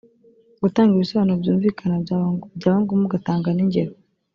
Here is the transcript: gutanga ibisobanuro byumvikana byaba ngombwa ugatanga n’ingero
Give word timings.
gutanga 0.63 0.91
ibisobanuro 0.93 1.37
byumvikana 1.43 1.95
byaba 2.55 2.77
ngombwa 2.83 3.05
ugatanga 3.07 3.49
n’ingero 3.53 3.93